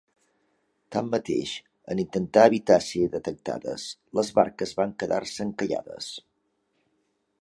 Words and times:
Tanmateix, 0.95 1.51
en 1.95 2.01
intentar 2.03 2.45
evitar 2.51 2.77
ser 2.85 3.03
detectades, 3.17 3.85
les 4.21 4.33
barques 4.41 4.73
van 4.81 4.97
quedar-se 5.05 5.47
encallades. 5.49 6.09